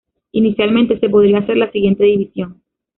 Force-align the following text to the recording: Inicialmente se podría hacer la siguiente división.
Inicialmente 0.31 0.99
se 0.99 1.09
podría 1.09 1.37
hacer 1.37 1.57
la 1.57 1.71
siguiente 1.71 2.03
división. 2.05 2.63